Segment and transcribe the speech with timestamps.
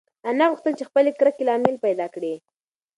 [0.29, 2.33] انا غوښتل چې د خپلې کرکې لامل پیدا کړي.